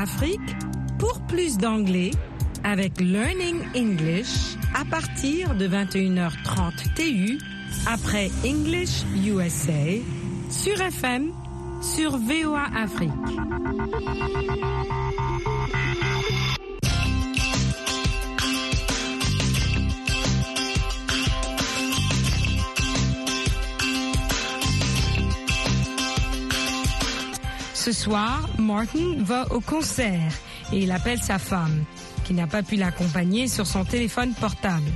Afrique 0.00 0.56
pour 0.98 1.20
plus 1.26 1.58
d'anglais 1.58 2.12
avec 2.64 3.00
Learning 3.00 3.60
English 3.76 4.56
à 4.74 4.84
partir 4.86 5.54
de 5.54 5.68
21h30 5.68 6.94
TU 6.94 7.38
après 7.86 8.30
English 8.46 9.04
USA 9.14 10.00
sur 10.50 10.80
FM 10.80 11.32
sur 11.82 12.16
VOA 12.16 12.64
Afrique. 12.74 13.10
Ce 27.80 27.92
soir, 27.92 28.46
Martin 28.58 29.14
va 29.20 29.50
au 29.50 29.60
concert 29.60 30.34
et 30.70 30.80
il 30.80 30.92
appelle 30.92 31.22
sa 31.22 31.38
femme, 31.38 31.84
qui 32.24 32.34
n'a 32.34 32.46
pas 32.46 32.62
pu 32.62 32.76
l'accompagner 32.76 33.48
sur 33.48 33.66
son 33.66 33.86
téléphone 33.86 34.34
portable. 34.34 34.90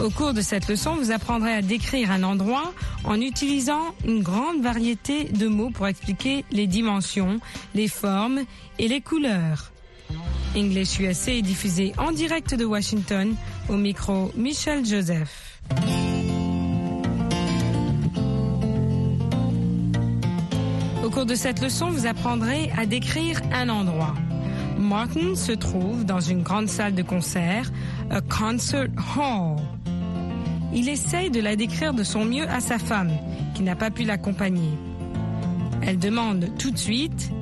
Au 0.00 0.10
cours 0.10 0.32
de 0.32 0.42
cette 0.42 0.68
leçon, 0.68 0.94
vous 0.94 1.10
apprendrez 1.10 1.52
à 1.52 1.60
décrire 1.60 2.12
un 2.12 2.22
endroit 2.22 2.72
en 3.02 3.20
utilisant 3.20 3.82
une 4.06 4.22
grande 4.22 4.62
variété 4.62 5.24
de 5.24 5.48
mots 5.48 5.70
pour 5.70 5.88
expliquer 5.88 6.44
les 6.52 6.68
dimensions, 6.68 7.40
les 7.74 7.88
formes 7.88 8.42
et 8.78 8.86
les 8.86 9.00
couleurs. 9.00 9.72
English 10.56 11.00
USA 11.00 11.32
est 11.32 11.42
diffusé 11.42 11.92
en 11.98 12.12
direct 12.12 12.54
de 12.54 12.64
Washington 12.64 13.34
au 13.68 13.76
micro 13.76 14.30
Michel 14.36 14.86
Joseph. 14.86 15.58
Au 21.10 21.12
cours 21.12 21.26
de 21.26 21.34
cette 21.34 21.60
leçon, 21.60 21.90
vous 21.90 22.06
apprendrez 22.06 22.70
à 22.78 22.86
décrire 22.86 23.40
un 23.52 23.68
endroit. 23.68 24.14
Martin 24.78 25.34
se 25.34 25.50
trouve 25.50 26.04
dans 26.04 26.20
une 26.20 26.44
grande 26.44 26.68
salle 26.68 26.94
de 26.94 27.02
concert, 27.02 27.68
a 28.10 28.20
concert 28.20 28.86
hall. 29.16 29.56
Il 30.72 30.88
essaye 30.88 31.28
de 31.28 31.40
la 31.40 31.56
décrire 31.56 31.94
de 31.94 32.04
son 32.04 32.24
mieux 32.24 32.48
à 32.48 32.60
sa 32.60 32.78
femme, 32.78 33.10
qui 33.54 33.64
n'a 33.64 33.74
pas 33.74 33.90
pu 33.90 34.04
l'accompagner. 34.04 34.70
Elle 35.82 35.98
demande 35.98 36.48
tout 36.60 36.70
de 36.70 36.78
suite 36.78 37.32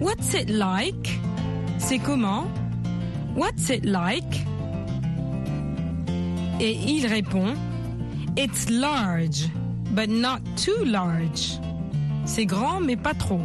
What's 0.00 0.32
it 0.32 0.48
like? 0.48 1.20
C'est 1.76 1.98
comment? 1.98 2.46
What's 3.36 3.68
it 3.68 3.84
like? 3.84 4.46
Et 6.60 6.78
il 6.86 7.06
répond 7.06 7.52
It's 8.38 8.70
large, 8.70 9.50
but 9.94 10.08
not 10.08 10.38
too 10.56 10.82
large. 10.82 11.60
C'est 12.28 12.44
grand, 12.44 12.80
mais 12.80 12.96
pas 12.96 13.14
trop. 13.14 13.40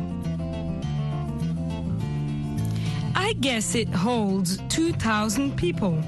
I 3.16 3.34
guess 3.40 3.76
it 3.76 3.88
holds 3.96 4.58
2000 4.68 5.52
people. 5.56 6.04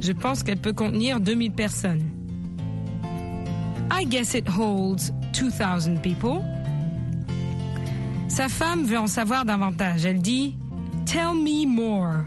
Je 0.00 0.12
pense 0.12 0.44
qu'elle 0.44 0.58
peut 0.58 0.72
contenir 0.72 1.18
2000 1.18 1.52
personnes. 1.52 2.08
I 3.90 4.06
guess 4.06 4.34
it 4.34 4.48
holds 4.48 5.10
2000 5.32 5.98
people. 6.00 6.44
Sa 8.28 8.48
femme 8.48 8.84
veut 8.84 8.98
en 8.98 9.08
savoir 9.08 9.44
davantage. 9.44 10.06
Elle 10.06 10.22
dit 10.22 10.56
Tell 11.04 11.34
me 11.34 11.66
more. 11.66 12.24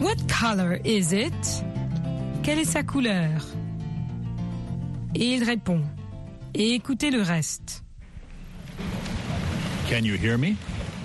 What 0.00 0.16
color 0.26 0.78
is 0.86 1.12
it? 1.12 1.64
Quelle 2.42 2.60
est 2.60 2.64
sa 2.64 2.82
couleur? 2.82 3.42
Et 5.14 5.34
il 5.34 5.44
répond. 5.44 5.80
Et 6.54 6.74
écoutez 6.74 7.10
le 7.10 7.22
reste. 7.22 7.82
Can 9.88 10.04
you 10.04 10.16
hear 10.16 10.36
me? 10.36 10.56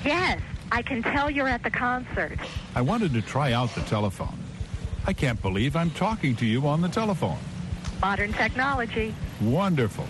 Yes, 0.03 0.39
I 0.71 0.81
can 0.81 1.03
tell 1.03 1.29
you're 1.29 1.47
at 1.47 1.61
the 1.63 1.69
concert. 1.69 2.39
I 2.75 2.81
wanted 2.81 3.13
to 3.13 3.21
try 3.21 3.53
out 3.53 3.73
the 3.75 3.81
telephone. 3.81 4.37
I 5.05 5.13
can't 5.13 5.39
believe 5.41 5.75
I'm 5.75 5.91
talking 5.91 6.35
to 6.37 6.45
you 6.45 6.67
on 6.67 6.81
the 6.81 6.87
telephone. 6.87 7.37
Modern 8.01 8.33
technology. 8.33 9.13
Wonderful. 9.41 10.05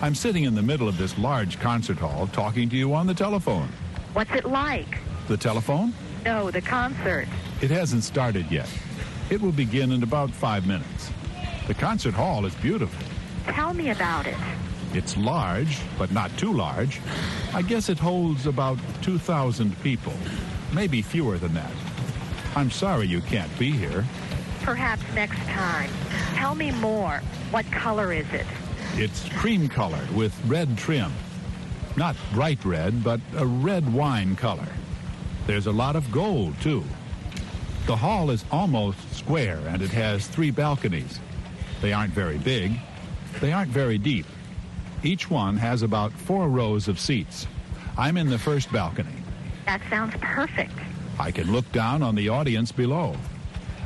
I'm 0.00 0.14
sitting 0.14 0.44
in 0.44 0.54
the 0.54 0.62
middle 0.62 0.88
of 0.88 0.96
this 0.96 1.18
large 1.18 1.58
concert 1.60 1.98
hall 1.98 2.28
talking 2.32 2.68
to 2.70 2.76
you 2.76 2.94
on 2.94 3.06
the 3.06 3.14
telephone. 3.14 3.68
What's 4.14 4.32
it 4.32 4.44
like? 4.44 4.98
The 5.28 5.36
telephone? 5.36 5.92
No, 6.24 6.50
the 6.50 6.60
concert. 6.60 7.28
It 7.60 7.70
hasn't 7.70 8.04
started 8.04 8.50
yet. 8.50 8.68
It 9.30 9.40
will 9.40 9.52
begin 9.52 9.92
in 9.92 10.02
about 10.02 10.30
five 10.30 10.66
minutes. 10.66 11.10
The 11.66 11.74
concert 11.74 12.14
hall 12.14 12.46
is 12.46 12.54
beautiful. 12.56 13.11
Tell 13.46 13.74
me 13.74 13.90
about 13.90 14.26
it. 14.26 14.36
It's 14.94 15.16
large, 15.16 15.80
but 15.98 16.12
not 16.12 16.36
too 16.36 16.52
large. 16.52 17.00
I 17.54 17.62
guess 17.62 17.88
it 17.88 17.98
holds 17.98 18.46
about 18.46 18.78
2,000 19.02 19.80
people, 19.82 20.12
maybe 20.72 21.02
fewer 21.02 21.38
than 21.38 21.54
that. 21.54 21.72
I'm 22.54 22.70
sorry 22.70 23.06
you 23.06 23.20
can't 23.22 23.56
be 23.58 23.70
here. 23.70 24.04
Perhaps 24.62 25.02
next 25.14 25.38
time. 25.48 25.90
Tell 26.34 26.54
me 26.54 26.70
more. 26.70 27.20
What 27.50 27.64
color 27.72 28.12
is 28.12 28.30
it? 28.32 28.46
It's 28.94 29.28
cream 29.30 29.68
colored 29.68 30.10
with 30.14 30.38
red 30.46 30.76
trim. 30.76 31.12
Not 31.96 32.16
bright 32.32 32.64
red, 32.64 33.02
but 33.02 33.20
a 33.36 33.46
red 33.46 33.90
wine 33.92 34.36
color. 34.36 34.68
There's 35.46 35.66
a 35.66 35.72
lot 35.72 35.96
of 35.96 36.10
gold, 36.12 36.60
too. 36.60 36.84
The 37.86 37.96
hall 37.96 38.30
is 38.30 38.44
almost 38.52 38.98
square 39.14 39.58
and 39.66 39.82
it 39.82 39.90
has 39.90 40.26
three 40.28 40.50
balconies. 40.50 41.18
They 41.80 41.92
aren't 41.92 42.12
very 42.12 42.38
big. 42.38 42.78
They 43.40 43.52
aren't 43.52 43.70
very 43.70 43.98
deep. 43.98 44.26
Each 45.02 45.28
one 45.30 45.56
has 45.56 45.82
about 45.82 46.12
four 46.12 46.48
rows 46.48 46.88
of 46.88 47.00
seats. 47.00 47.46
I'm 47.96 48.16
in 48.16 48.28
the 48.28 48.38
first 48.38 48.70
balcony. 48.72 49.14
That 49.66 49.82
sounds 49.90 50.14
perfect. 50.20 50.72
I 51.18 51.30
can 51.30 51.52
look 51.52 51.70
down 51.72 52.02
on 52.02 52.14
the 52.14 52.28
audience 52.28 52.72
below. 52.72 53.16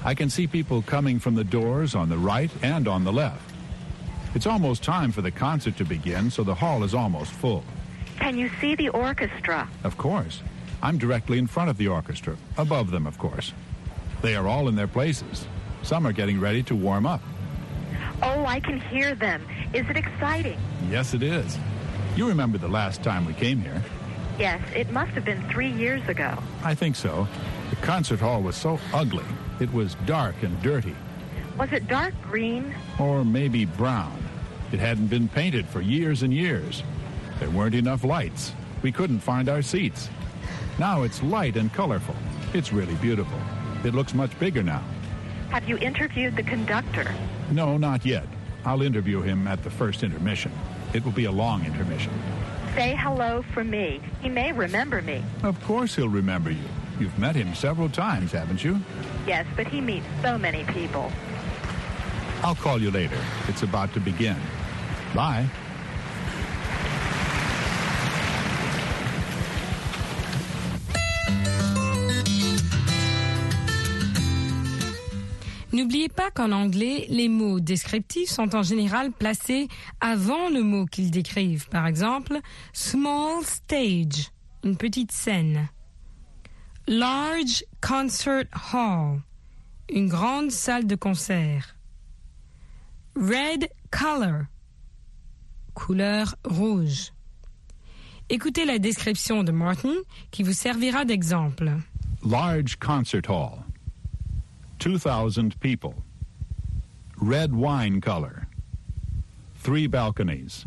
I 0.05 0.15
can 0.15 0.31
see 0.31 0.47
people 0.47 0.83
coming 0.83 1.19
from 1.19 1.35
the 1.35 1.45
doors 1.45 1.95
on 1.95 2.09
the 2.09 2.19
right 2.19 2.51
and 2.63 2.87
on 2.87 3.05
the 3.05 3.13
left. 3.13 3.53
It's 4.35 4.47
almost 4.47 4.83
time 4.83 5.11
for 5.11 5.23
the 5.23 5.31
concert 5.31 5.77
to 5.79 5.85
begin, 5.85 6.31
so 6.31 6.45
the 6.45 6.55
hall 6.55 6.85
is 6.85 6.95
almost 6.95 7.33
full. 7.33 7.65
Can 8.19 8.37
you 8.39 8.51
see 8.61 8.75
the 8.75 8.91
orchestra? 8.91 9.69
Of 9.83 9.97
course. 9.97 10.43
I'm 10.83 10.99
directly 10.99 11.39
in 11.39 11.47
front 11.47 11.71
of 11.71 11.79
the 11.79 11.89
orchestra, 11.89 12.37
above 12.59 12.91
them, 12.91 13.07
of 13.07 13.19
course. 13.19 13.53
They 14.23 14.37
are 14.37 14.47
all 14.47 14.69
in 14.69 14.77
their 14.77 14.87
places. 14.87 15.47
Some 15.83 16.07
are 16.07 16.13
getting 16.13 16.39
ready 16.39 16.63
to 16.65 16.75
warm 16.75 17.07
up. 17.07 17.23
Oh, 18.23 18.45
I 18.47 18.61
can 18.61 18.81
hear 18.81 19.15
them. 19.15 19.47
Is 19.75 19.89
it 19.89 19.97
exciting? 19.97 20.59
Yes, 20.91 21.15
it 21.15 21.23
is. 21.23 21.59
You 22.17 22.29
remember 22.29 22.59
the 22.59 22.69
last 22.69 23.03
time 23.03 23.27
we 23.27 23.35
came 23.35 23.61
here. 23.61 23.83
Yes, 24.39 24.61
it 24.75 24.91
must 24.91 25.13
have 25.13 25.25
been 25.25 25.43
three 25.51 25.71
years 25.71 26.07
ago. 26.09 26.37
I 26.65 26.75
think 26.75 26.97
so. 26.97 27.27
The 27.71 27.77
concert 27.77 28.21
hall 28.21 28.43
was 28.43 28.57
so 28.57 28.79
ugly. 28.93 29.25
It 29.61 29.73
was 29.73 29.95
dark 30.07 30.35
and 30.43 30.61
dirty, 30.63 30.95
Was 31.59 31.73
it 31.73 31.89
dark 31.89 32.15
green? 32.23 32.75
or 32.99 33.25
maybe 33.25 33.65
brown. 33.65 34.17
It 34.73 34.79
hadn't 34.81 35.07
been 35.07 35.29
painted 35.29 35.67
for 35.67 35.81
years 35.81 36.23
and 36.23 36.33
years. 36.33 36.83
There 37.39 37.51
weren't 37.51 37.75
enough 37.75 38.05
lights. 38.05 38.53
We 38.83 38.93
couldn't 38.93 39.21
find 39.21 39.49
our 39.49 39.63
seats. 39.63 40.09
Now 40.79 41.03
it's 41.03 41.23
light 41.23 41.57
and 41.57 41.73
colorful. 41.73 42.15
It's 42.53 42.73
really 42.73 42.95
beautiful. 42.97 43.39
It 43.85 43.95
looks 43.95 44.13
much 44.15 44.39
bigger 44.39 44.63
now. 44.63 44.83
Have 45.51 45.69
you 45.69 45.77
interviewed 45.79 46.37
the 46.37 46.43
conductor? 46.43 47.07
No, 47.51 47.77
not 47.77 48.05
yet. 48.05 48.27
I'll 48.65 48.83
interview 48.83 49.21
him 49.23 49.47
at 49.47 49.63
the 49.63 49.71
first 49.71 50.03
intermission. 50.03 50.51
It 50.93 51.05
will 51.05 51.13
be 51.13 51.27
a 51.27 51.33
long 51.33 51.65
intermission. 51.65 52.13
Say 52.75 52.97
hello 52.99 53.43
from 53.55 53.71
me. 53.71 54.01
He 54.21 54.29
may 54.29 54.53
remember 54.53 55.01
me. 55.03 55.23
Of 55.43 55.63
course 55.65 55.95
he'll 55.95 56.09
remember 56.09 56.51
you. 56.51 56.65
You've 56.99 57.19
met 57.19 57.37
him 57.37 57.55
several 57.55 57.89
times, 57.89 58.33
haven't 58.33 58.65
you? 58.65 58.81
Yes, 59.27 59.47
but 59.57 59.67
he 59.67 59.81
meets 59.81 60.07
so 60.23 60.37
many 60.37 60.65
people. 60.65 61.11
I'll 62.43 62.55
call 62.55 62.81
you 62.81 62.91
later. 62.91 63.19
It's 63.49 63.63
about 63.63 63.93
to 63.95 64.01
begin. 64.01 64.37
Bye. 65.15 65.47
N'oubliez 75.77 76.09
pas 76.09 76.31
qu'en 76.31 76.53
anglais, 76.53 77.05
les 77.11 77.29
mots 77.29 77.61
descriptifs 77.61 78.31
sont 78.31 78.57
en 78.57 78.63
général 78.63 79.13
placés 79.13 79.69
avant 80.01 80.49
le 80.49 80.63
mot 80.63 80.87
qu'ils 80.87 81.11
décrivent. 81.11 81.69
Par 81.69 81.87
exemple, 81.87 82.41
small 82.73 83.45
stage, 83.45 84.31
une 84.65 84.79
petite 84.79 85.13
scène. 85.13 85.69
Large 86.89 87.63
concert 87.83 88.47
hall, 88.73 89.21
une 89.91 90.09
grande 90.09 90.51
salle 90.51 90.87
de 90.87 90.95
concert. 90.95 91.77
Red 93.15 93.69
color, 93.91 94.45
couleur 95.75 96.37
rouge. 96.47 97.13
Écoutez 98.31 98.65
la 98.65 98.79
description 98.79 99.45
de 99.45 99.53
Martin 99.53 99.97
qui 100.31 100.43
vous 100.43 100.55
servira 100.55 101.05
d'exemple. 101.05 101.71
Large 102.25 102.77
concert 102.77 103.29
hall. 103.29 103.59
2,000 104.79 105.59
people. 105.61 105.95
Red 107.19 107.55
wine 107.55 108.01
color. 108.01 108.47
Three 109.57 109.87
balconies. 109.87 110.67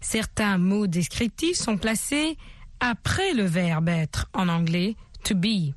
Certains 0.00 0.58
mots 0.58 0.86
descriptifs 0.86 1.58
sont 1.58 1.78
placés 1.78 2.36
après 2.80 3.34
le 3.34 3.44
verbe 3.44 3.88
être 3.88 4.28
en 4.34 4.48
anglais 4.48 4.96
to 5.24 5.34
be. 5.34 5.74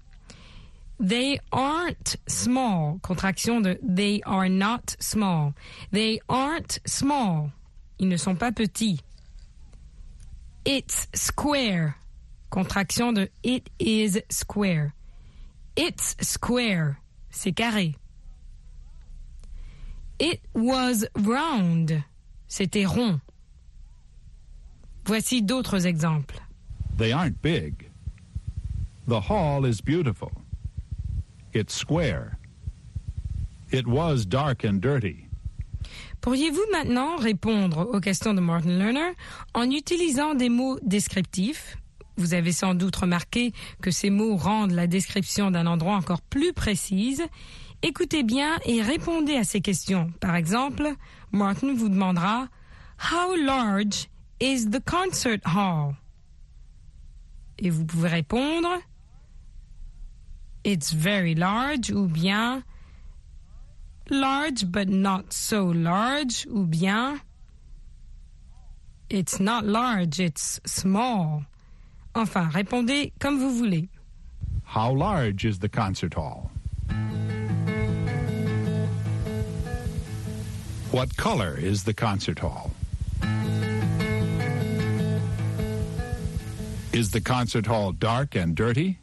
They 0.99 1.39
aren't 1.51 2.17
small. 2.27 2.99
Contraction 3.03 3.61
de 3.61 3.77
they 3.81 4.21
are 4.25 4.49
not 4.49 4.95
small. 4.99 5.53
They 5.91 6.19
aren't 6.27 6.79
small. 6.85 7.51
Ils 7.99 8.07
ne 8.07 8.17
sont 8.17 8.37
pas 8.37 8.51
petits. 8.51 8.99
It's 10.65 11.07
square. 11.13 11.97
Contraction 12.49 13.13
de 13.13 13.29
it 13.43 13.69
is 13.79 14.21
square. 14.29 14.93
It's 15.75 16.15
square. 16.21 16.99
C'est 17.29 17.51
carré. 17.51 17.95
It 20.19 20.41
was 20.55 21.05
round. 21.15 22.03
C'était 22.47 22.85
rond. 22.85 23.19
Voici 25.05 25.41
d'autres 25.41 25.85
exemples. 25.85 26.39
They 26.97 27.11
aren't 27.11 27.41
big. 27.41 27.89
The 29.07 29.21
hall 29.29 29.65
is 29.65 29.81
beautiful. 29.81 30.31
It's 31.53 31.73
square. 31.73 32.37
It 33.71 33.87
was 33.87 34.25
dark 34.25 34.65
and 34.65 34.81
dirty. 34.81 35.27
Pourriez-vous 36.21 36.65
maintenant 36.71 37.15
répondre 37.17 37.87
aux 37.93 38.01
questions 38.01 38.33
de 38.33 38.41
Martin 38.41 38.77
Lerner 38.77 39.13
en 39.53 39.69
utilisant 39.69 40.33
des 40.33 40.49
mots 40.49 40.79
descriptifs? 40.81 41.77
Vous 42.17 42.33
avez 42.33 42.51
sans 42.51 42.73
doute 42.73 42.95
remarqué 42.95 43.53
que 43.81 43.91
ces 43.91 44.09
mots 44.09 44.35
rendent 44.35 44.71
la 44.71 44.87
description 44.87 45.51
d'un 45.51 45.67
endroit 45.67 45.95
encore 45.95 46.21
plus 46.21 46.51
précise. 46.51 47.23
Écoutez 47.83 48.23
bien 48.23 48.57
et 48.65 48.81
répondez 48.81 49.35
à 49.35 49.43
ces 49.43 49.61
questions. 49.61 50.11
Par 50.19 50.35
exemple, 50.35 50.93
Martin 51.31 51.75
vous 51.75 51.89
demandera 51.89 52.47
How 53.11 53.35
large 53.35 54.09
is 54.39 54.65
the 54.71 54.83
concert 54.83 55.39
hall? 55.45 55.93
Et 57.59 57.69
vous 57.69 57.85
pouvez 57.85 58.09
répondre 58.09 58.69
It's 60.63 60.93
very 60.93 61.35
large 61.35 61.91
ou 61.91 62.07
bien 62.07 62.63
large 64.09 64.65
but 64.65 64.89
not 64.89 65.25
so 65.29 65.71
large 65.71 66.47
ou 66.49 66.65
bien 66.65 67.19
It's 69.09 69.39
not 69.39 69.61
large, 69.63 70.19
it's 70.19 70.59
small. 70.65 71.45
Enfin, 72.17 72.49
répondez 72.51 73.13
comme 73.19 73.37
vous 73.37 73.55
voulez. 73.55 73.89
How 74.65 74.91
large 74.91 75.45
is 75.45 75.59
the 75.59 75.69
concert 75.69 76.15
hall? 76.15 76.49
What 80.91 81.15
color 81.15 81.55
is 81.55 81.83
the 81.83 81.93
concert 81.93 82.39
hall? 82.39 82.71
Is 86.91 87.11
the 87.11 87.21
concert 87.21 87.67
hall 87.67 87.91
dark 87.91 88.35
and 88.35 88.55
dirty? 88.55 88.97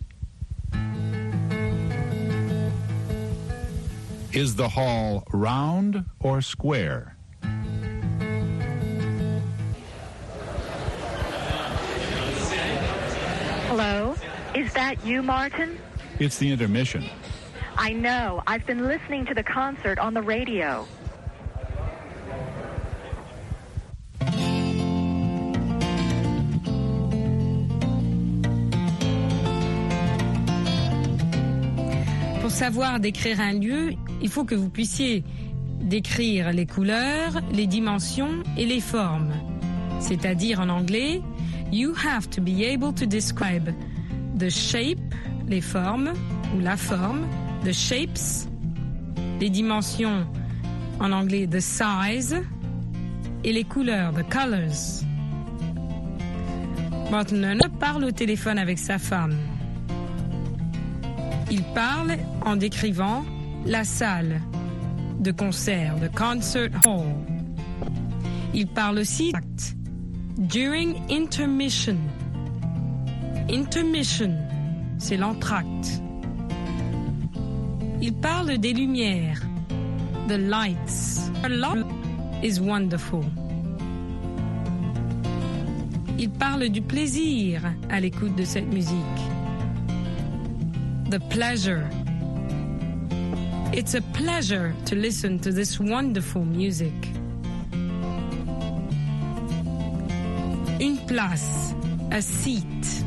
Is 4.33 4.57
the 4.57 4.71
hall 4.71 5.23
round 5.33 6.05
or 6.19 6.43
square? 6.43 7.14
Hello? 13.77 14.15
Is 14.55 14.73
that 14.75 15.05
you, 15.05 15.21
Martin? 15.21 15.77
It's 16.21 16.39
the 16.39 16.53
intermission. 16.53 17.03
I 17.77 17.93
know. 17.93 18.41
I've 18.47 18.65
been 18.67 18.87
listening 18.87 19.27
to 19.27 19.35
the 19.35 19.43
concert 19.43 19.99
on 19.99 20.15
the 20.15 20.23
radio. 20.23 20.87
Pour 32.41 32.51
savoir 32.53 33.01
décrire 33.01 33.41
un 33.41 33.55
lieu, 33.55 33.95
il 34.23 34.29
faut 34.29 34.45
que 34.45 34.55
vous 34.55 34.71
puissiez 34.71 35.25
décrire 35.81 36.53
les 36.53 36.67
couleurs, 36.67 37.41
les 37.51 37.67
dimensions 37.67 38.45
et 38.57 38.67
les 38.67 38.81
formes. 38.81 39.35
C'est-à-dire 39.99 40.61
en 40.61 40.69
anglais, 40.69 41.23
you 41.75 41.93
have 41.95 42.31
to 42.31 42.41
be 42.41 42.65
able 42.65 42.93
to 42.93 43.05
describe 43.05 43.75
the 44.37 44.49
shape, 44.49 45.01
les 45.49 45.61
formes 45.61 46.13
ou 46.55 46.61
la 46.61 46.77
forme, 46.77 47.27
the 47.65 47.73
shapes, 47.73 48.47
les 49.41 49.51
dimensions 49.51 50.25
en 51.01 51.11
anglais 51.11 51.49
the 51.49 51.61
size 51.61 52.37
et 53.43 53.53
les 53.53 53.65
couleurs 53.65 54.13
the 54.13 54.23
colors. 54.31 55.03
Lerner 57.33 57.69
parle 57.81 58.05
au 58.05 58.11
téléphone 58.11 58.59
avec 58.59 58.79
sa 58.79 58.99
femme. 58.99 59.37
Il 61.51 61.63
parle 61.75 62.17
en 62.45 62.57
décrivant 62.57 63.25
la 63.67 63.85
salle 63.85 64.41
de 65.21 65.33
concert, 65.33 65.95
the 66.01 66.13
concert 66.17 66.71
hall. 66.87 67.15
Il 68.53 68.67
parle 68.69 68.99
aussi 68.99 69.33
during 70.39 70.97
intermission. 71.11 71.99
Intermission, 73.49 74.37
c'est 74.99 75.17
l'entracte. 75.17 76.01
Il 78.01 78.13
parle 78.15 78.59
des 78.59 78.73
lumières, 78.73 79.41
the 80.29 80.37
lights. 80.37 81.31
A 81.45 81.49
lot 81.49 81.87
is 82.43 82.61
wonderful. 82.61 83.25
Il 86.19 86.31
parle 86.31 86.69
du 86.69 86.81
plaisir 86.83 87.63
à 87.91 88.01
l'écoute 88.01 88.35
de 88.37 88.45
cette 88.45 88.67
musique. 88.73 88.97
The 91.11 91.19
pleasure. 91.31 91.89
It's 93.73 93.95
a 93.95 94.01
pleasure 94.13 94.73
to 94.87 94.95
listen 94.95 95.39
to 95.41 95.53
this 95.53 95.79
wonderful 95.81 96.45
music. 96.45 96.93
Place, 101.07 101.75
a 102.11 102.21
seat. 102.21 103.05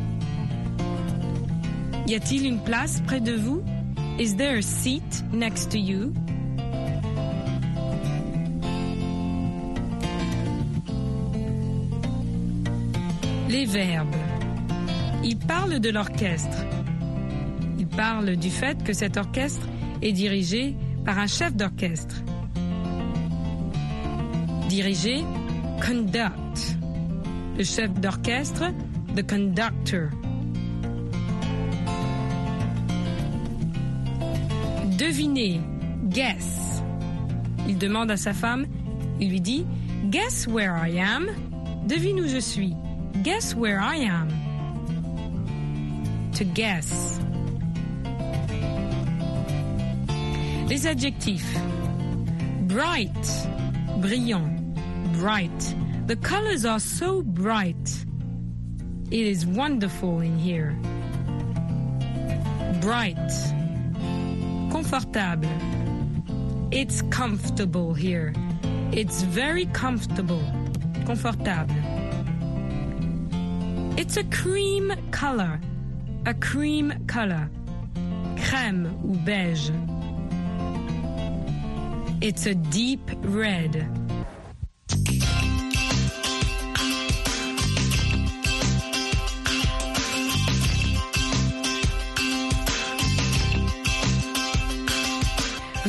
Y 2.08 2.16
a-t-il 2.16 2.46
une 2.46 2.60
place 2.60 3.02
près 3.02 3.20
de 3.20 3.34
vous? 3.34 3.62
Is 4.20 4.36
there 4.36 4.58
a 4.58 4.62
seat 4.62 5.24
next 5.34 5.72
to 5.72 5.78
you? 5.78 6.14
Les 13.50 13.66
verbes. 13.66 14.16
Il 15.24 15.38
parle 15.38 15.80
de 15.80 15.90
l'orchestre. 15.90 16.66
Il 17.80 17.88
parle 17.88 18.36
du 18.38 18.50
fait 18.50 18.82
que 18.84 18.94
cet 18.94 19.18
orchestre 19.18 19.68
est 20.02 20.14
dirigé 20.14 20.76
par 21.06 21.20
un 21.20 21.28
chef 21.28 21.56
d'orchestre. 21.56 22.16
Diriger, 24.70 25.24
conduct. 25.86 26.77
Le 27.58 27.64
chef 27.64 27.92
d'orchestre, 28.00 28.72
the 29.16 29.24
conductor. 29.24 30.12
Deviner, 34.98 35.60
guess. 36.10 36.84
Il 37.68 37.80
demande 37.80 38.12
à 38.12 38.18
sa 38.18 38.34
femme, 38.34 38.68
il 39.20 39.30
lui 39.32 39.42
dit, 39.42 39.66
guess 40.12 40.48
where 40.48 40.76
I 40.76 41.00
am? 41.00 41.28
Devine 41.88 42.20
où 42.20 42.28
je 42.28 42.40
suis. 42.40 42.76
Guess 43.24 43.56
where 43.56 43.80
I 43.80 44.06
am. 44.06 44.28
To 46.34 46.44
guess. 46.44 47.20
Les 50.70 50.86
adjectifs. 50.86 51.58
Bright, 52.68 53.48
brillant, 54.00 54.48
bright. 55.20 55.76
The 56.08 56.16
colors 56.16 56.64
are 56.64 56.80
so 56.80 57.22
bright. 57.22 58.06
It 59.12 59.28
is 59.28 59.46
wonderful 59.46 60.22
in 60.22 60.40
here. 60.40 60.74
Bright. 62.80 63.18
Confortable. 64.72 65.52
It's 66.72 67.02
comfortable 67.10 67.94
here. 67.94 68.34
It's 68.94 69.24
very 69.24 69.66
comfortable. 69.74 70.42
Confortable. 71.06 71.76
It's 73.98 74.16
a 74.16 74.24
cream 74.24 74.94
color. 75.12 75.60
A 76.26 76.34
cream 76.36 76.94
color. 77.08 77.50
Crème 78.38 78.98
ou 79.04 79.14
beige. 79.26 79.72
It's 82.22 82.46
a 82.46 82.56
deep 82.56 83.12
red. 83.24 84.07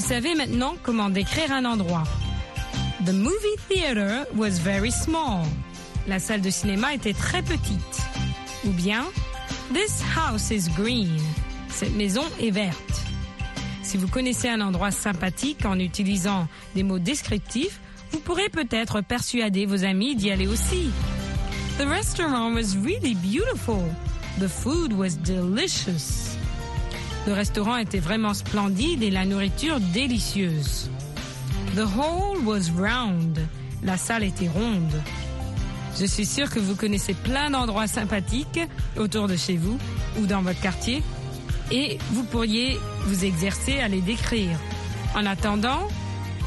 Savez 0.08 0.34
maintenant 0.34 0.74
comment 0.82 1.10
décrire 1.10 1.52
un 1.52 1.66
endroit. 1.66 2.04
The 3.04 3.12
movie 3.12 3.58
theater 3.68 4.24
was 4.34 4.52
very 4.58 4.90
small. 4.90 5.44
la 6.06 6.18
salle 6.18 6.40
de 6.40 6.48
cinéma 6.48 6.94
était 6.94 7.12
très 7.12 7.42
petite. 7.42 8.00
Ou 8.64 8.70
bien 8.70 9.04
This 9.74 10.02
house 10.16 10.50
is 10.50 10.70
green. 10.74 11.20
Cette 11.68 11.94
maison 11.94 12.22
est 12.40 12.50
verte. 12.50 13.02
Si 13.82 13.98
vous 13.98 14.08
connaissez 14.08 14.48
un 14.48 14.62
endroit 14.62 14.92
sympathique 14.92 15.66
en 15.66 15.78
utilisant 15.78 16.48
des 16.74 16.84
mots 16.84 16.98
descriptifs, 16.98 17.78
vous 18.10 18.20
pourrez 18.20 18.48
peut-être 18.48 19.02
persuader 19.02 19.66
vos 19.66 19.84
amis 19.84 20.16
d'y 20.16 20.30
aller 20.30 20.46
aussi. 20.46 20.88
The 21.76 21.86
restaurant 21.86 22.54
was 22.54 22.78
really 22.82 23.14
beautiful. 23.14 23.84
The 24.40 24.48
food 24.48 24.94
was 24.94 25.18
delicious. 25.18 26.27
Le 27.28 27.34
restaurant 27.34 27.76
était 27.76 27.98
vraiment 27.98 28.32
splendide 28.32 29.02
et 29.02 29.10
la 29.10 29.26
nourriture 29.26 29.80
délicieuse. 29.92 30.88
The 31.76 31.80
hall 31.80 32.38
was 32.46 32.70
round. 32.74 33.38
La 33.82 33.98
salle 33.98 34.24
était 34.24 34.48
ronde. 34.48 34.94
Je 36.00 36.06
suis 36.06 36.24
sûre 36.24 36.48
que 36.48 36.58
vous 36.58 36.74
connaissez 36.74 37.12
plein 37.12 37.50
d'endroits 37.50 37.86
sympathiques 37.86 38.60
autour 38.96 39.28
de 39.28 39.36
chez 39.36 39.58
vous 39.58 39.76
ou 40.18 40.24
dans 40.24 40.40
votre 40.40 40.58
quartier 40.62 41.02
et 41.70 41.98
vous 42.12 42.24
pourriez 42.24 42.78
vous 43.04 43.26
exercer 43.26 43.78
à 43.78 43.88
les 43.88 44.00
décrire. 44.00 44.58
En 45.14 45.26
attendant, 45.26 45.86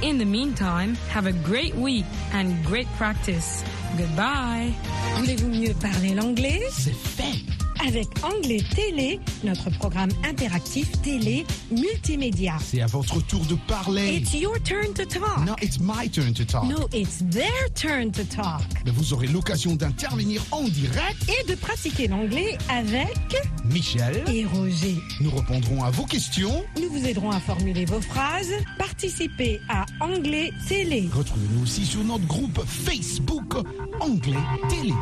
in 0.04 0.18
the 0.18 0.26
meantime, 0.26 0.96
have 1.16 1.28
a 1.28 1.32
great 1.48 1.76
week 1.76 2.06
and 2.34 2.56
great 2.64 2.88
practice. 2.98 3.64
Goodbye. 3.98 4.74
Voulez-vous 5.18 5.50
mieux 5.50 5.76
parler 5.76 6.16
l'anglais? 6.16 6.64
C'est 6.72 6.92
fait. 6.92 7.51
Avec 7.88 8.08
Anglais 8.24 8.62
Télé, 8.76 9.20
notre 9.44 9.72
programme 9.72 10.12
interactif 10.24 10.92
télé 11.02 11.46
multimédia. 11.72 12.54
C'est 12.64 12.82
à 12.82 12.86
votre 12.86 13.26
tour 13.26 13.44
de 13.46 13.56
parler. 13.68 14.18
It's 14.18 14.34
your 14.34 14.62
turn 14.64 14.94
to 14.94 15.04
talk. 15.06 15.46
No, 15.46 15.56
it's 15.62 15.80
my 15.80 16.08
turn 16.10 16.34
to 16.34 16.46
talk. 16.46 16.66
No, 16.66 16.88
it's 16.94 17.24
their 17.32 17.74
turn 17.74 18.12
to 18.12 18.24
talk. 18.24 18.62
Mais 18.86 18.92
vous 18.92 19.14
aurez 19.14 19.28
l'occasion 19.28 19.76
d'intervenir 19.76 20.44
en 20.52 20.64
direct. 20.64 21.18
Et 21.28 21.48
de 21.50 21.56
pratiquer 21.56 22.08
l'anglais 22.08 22.58
avec 22.70 23.18
Michel, 23.66 24.24
et 24.28 24.46
Roger. 24.46 24.98
nous 25.20 25.32
répondrons 25.32 25.84
à 25.84 25.90
vos 25.90 26.06
questions. 26.06 26.64
Nous 26.80 26.90
vous 26.90 27.06
aiderons 27.08 27.32
à 27.32 27.40
formuler 27.40 27.86
vos 27.86 28.02
phrases. 28.02 28.54
Participez 28.78 29.60
à 29.70 29.86
Anglais 30.00 30.52
Télé. 30.68 31.10
Retrouvez-nous 31.12 31.64
aussi 31.64 31.86
sur 31.86 32.04
notre 32.04 32.26
groupe 32.26 32.64
Facebook 32.66 33.56
Anglais 34.00 34.38
Télé. 34.70 34.94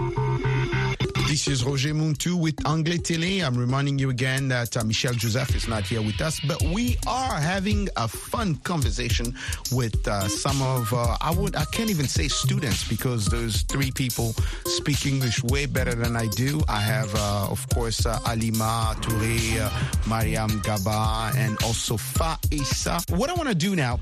This 1.30 1.48
is 1.48 1.64
Roger 1.64 1.94
Muntu 1.94 2.34
with 2.42 2.56
Anglais 2.66 2.98
Télé. 2.98 3.46
I'm 3.46 3.56
reminding 3.56 4.00
you 4.00 4.10
again 4.10 4.48
that 4.48 4.76
uh, 4.76 4.84
Michel 4.84 5.14
Joseph 5.14 5.56
is 5.56 5.68
not 5.68 5.84
here 5.84 6.02
with 6.02 6.20
us, 6.22 6.40
but 6.40 6.60
we 6.74 6.98
are 7.06 7.36
having 7.40 7.88
a 7.98 8.08
fun 8.08 8.56
conversation 8.64 9.36
with 9.72 10.08
uh, 10.08 10.28
some 10.28 10.60
of 10.64 10.92
uh, 10.92 11.18
I 11.22 11.30
would 11.30 11.56
I 11.56 11.66
can't 11.66 11.92
even 11.92 12.08
say 12.08 12.30
students 12.30 12.88
because 12.90 13.28
those 13.28 13.62
three 13.62 13.92
people 13.92 14.34
speak 14.66 15.06
English 15.06 15.44
way 15.44 15.68
better 15.68 15.94
than 15.94 16.16
I 16.16 16.26
do. 16.30 16.62
I 16.68 16.80
have 16.82 17.14
uh, 17.14 17.48
of 17.52 17.62
course 17.70 18.08
uh, 18.08 18.18
Alima 18.26 18.96
Touré, 19.00 19.62
uh, 19.62 19.70
Mariam 20.10 20.60
Gaba, 20.62 21.32
and 21.38 21.62
also 21.62 21.96
Faisa. 21.96 23.08
What 23.16 23.30
I 23.30 23.36
want 23.36 23.50
to 23.50 23.56
do 23.56 23.76
now 23.76 24.00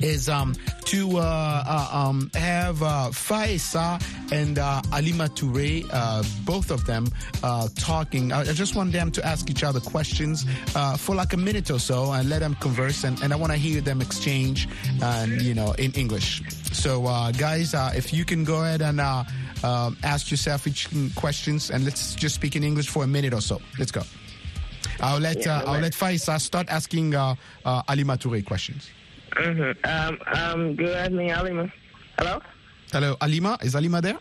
is 0.00 0.28
um, 0.28 0.54
to 0.84 1.18
uh, 1.18 1.64
uh, 1.66 1.88
um, 1.92 2.30
have 2.34 2.82
uh, 2.82 3.10
Faisa 3.10 4.00
and 4.32 4.58
uh, 4.58 4.82
Alima 4.92 5.28
Touré, 5.28 5.88
uh, 5.92 6.22
both 6.44 6.70
of 6.70 6.86
them, 6.86 7.06
uh, 7.42 7.68
talking. 7.76 8.32
I, 8.32 8.40
I 8.40 8.52
just 8.52 8.74
want 8.74 8.92
them 8.92 9.10
to 9.12 9.26
ask 9.26 9.50
each 9.50 9.64
other 9.64 9.80
questions 9.80 10.46
uh, 10.74 10.96
for 10.96 11.14
like 11.14 11.32
a 11.32 11.36
minute 11.36 11.70
or 11.70 11.78
so 11.78 12.12
and 12.12 12.28
let 12.28 12.40
them 12.40 12.54
converse. 12.56 13.04
And, 13.04 13.20
and 13.22 13.32
I 13.32 13.36
want 13.36 13.52
to 13.52 13.58
hear 13.58 13.80
them 13.80 14.00
exchange, 14.00 14.68
and 15.02 15.42
you 15.42 15.54
know, 15.54 15.72
in 15.72 15.92
English. 15.92 16.42
So, 16.72 17.06
uh, 17.06 17.32
guys, 17.32 17.74
uh, 17.74 17.92
if 17.94 18.12
you 18.12 18.24
can 18.24 18.44
go 18.44 18.62
ahead 18.62 18.82
and 18.82 19.00
uh, 19.00 19.24
um 19.64 19.96
ask 20.04 20.30
yourself 20.30 20.66
each 20.66 20.88
questions, 21.16 21.70
and 21.70 21.84
let's 21.84 22.14
just 22.14 22.34
speak 22.34 22.54
in 22.54 22.62
English 22.62 22.88
for 22.88 23.04
a 23.04 23.06
minute 23.06 23.34
or 23.34 23.40
so. 23.40 23.60
Let's 23.78 23.90
go. 23.90 24.02
I'll 25.00 25.20
let 25.20 25.46
uh, 25.46 25.62
I'll 25.66 25.80
let 25.80 25.92
Faisa 25.92 26.40
start 26.40 26.68
asking 26.68 27.14
Alima 27.14 28.16
Touré 28.16 28.44
questions. 28.44 28.90
Mm-hmm. 29.36 29.86
Um, 29.86 30.18
um, 30.34 30.76
good 30.76 31.06
evening, 31.06 31.30
Alima. 31.30 31.72
Hello? 32.18 32.40
Hello, 32.92 33.16
Alima. 33.20 33.58
Is 33.62 33.74
Alima 33.76 34.00
there? 34.00 34.18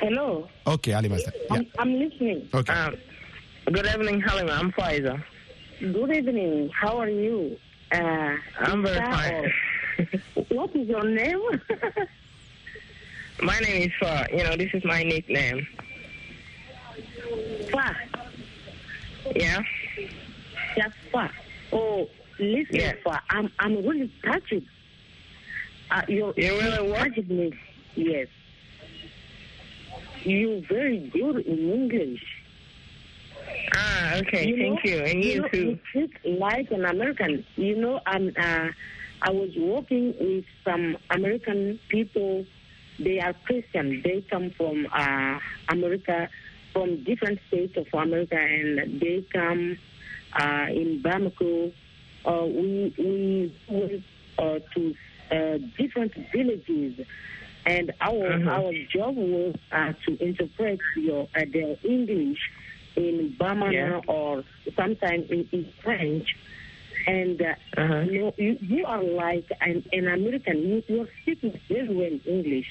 Hello, 0.00 0.48
Okay, 0.66 0.92
Alima's 0.92 1.24
there. 1.24 1.34
Yeah. 1.50 1.56
I'm, 1.56 1.66
I'm 1.78 1.94
listening. 1.98 2.48
Okay. 2.52 2.72
Um, 2.72 2.96
good 3.72 3.86
evening, 3.86 4.20
Halima. 4.20 4.52
I'm 4.52 4.72
Faiza. 4.72 5.22
Good 5.80 6.16
evening. 6.16 6.70
How 6.74 6.98
are 6.98 7.08
you? 7.08 7.56
Uh, 7.92 8.36
I'm 8.60 8.82
very 8.82 8.98
fine. 8.98 9.52
what 10.48 10.74
is 10.74 10.88
your 10.88 11.04
name? 11.04 11.40
my 13.42 13.58
name 13.60 13.82
is 13.82 13.92
Fa. 14.00 14.26
You 14.32 14.44
know, 14.44 14.56
this 14.56 14.70
is 14.74 14.84
my 14.84 15.02
nickname. 15.04 15.66
Fa. 17.70 17.94
Yeah? 19.36 19.62
Just 20.76 20.96
Fa. 21.12 21.30
Oh, 21.72 22.08
listen, 22.38 22.74
Yeah. 22.76 22.92
Fa. 23.04 23.20
I'm, 23.30 23.50
I'm 23.58 23.76
really 23.86 24.12
touched. 24.24 24.52
Uh, 25.90 26.02
you're, 26.08 26.32
You 26.36 26.58
really 26.58 26.92
touched 26.92 27.28
me. 27.28 27.52
Yes. 27.94 28.28
You're 30.24 30.60
very 30.68 31.10
good 31.12 31.38
in 31.46 31.70
English. 31.72 32.22
Ah, 33.76 34.14
okay. 34.16 34.46
You 34.46 34.56
Thank 34.56 34.84
know- 34.84 34.90
you. 34.90 34.98
And 35.04 35.24
you 35.24 35.40
know, 35.42 35.48
too. 35.48 35.58
You 35.58 35.78
speak 35.90 36.18
like 36.24 36.70
an 36.70 36.84
American. 36.84 37.44
You 37.56 37.76
know, 37.76 38.00
I'm, 38.06 38.32
uh, 38.38 38.68
I 39.22 39.30
was 39.30 39.50
working 39.58 40.14
with 40.18 40.44
some 40.64 40.96
American 41.10 41.78
people. 41.88 42.44
They 42.98 43.20
are 43.20 43.34
Christian. 43.44 44.00
They 44.02 44.24
come 44.30 44.50
from 44.56 44.86
uh, 44.92 45.38
America, 45.68 46.28
from 46.72 47.02
different 47.04 47.38
states 47.48 47.76
of 47.76 47.86
America, 47.92 48.36
and 48.38 49.00
they 49.00 49.24
come 49.32 49.76
uh, 50.32 50.66
in 50.70 51.02
Bamako. 51.02 51.72
Uh, 52.24 52.44
we 52.46 52.94
we 52.98 53.54
went 53.68 54.02
uh, 54.38 54.58
to 54.74 54.94
uh, 55.30 55.58
different 55.78 56.12
villages, 56.32 57.06
and 57.66 57.92
our 58.00 58.14
Mhm. 58.14 58.48
our 58.48 58.72
job 58.94 59.14
was 59.16 59.54
uh, 59.72 59.92
to 60.06 60.10
interpret 60.24 60.80
your 60.96 61.28
uh, 61.36 61.44
their 61.52 61.76
English 61.84 62.40
in 62.96 63.34
Bamana 63.38 63.72
Yeah. 63.72 64.00
or 64.06 64.44
sometimes 64.76 65.30
in, 65.30 65.48
in 65.52 65.64
French. 65.82 66.34
And 67.06 67.42
uh, 67.42 67.54
Uh-huh. 67.76 68.00
you, 68.10 68.18
know, 68.20 68.34
you 68.38 68.56
you 68.62 68.86
are 68.86 69.02
like 69.02 69.48
an, 69.60 69.84
an 69.92 70.06
American. 70.08 70.56
You 70.68 70.82
you 70.88 71.02
are 71.02 71.08
speaking 71.22 71.52
very 71.68 71.88
well 72.00 72.16
English. 72.24 72.68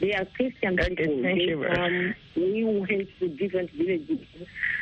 They 0.00 0.14
are 0.14 0.24
Christian 0.24 0.80
Okay, 0.80 0.94
people. 0.96 1.22
thank 1.22 1.42
you 1.42 1.62
come- 1.76 2.14
we 2.36 2.64
went 2.64 3.08
to 3.20 3.28
different 3.28 3.70
villages. 3.70 4.26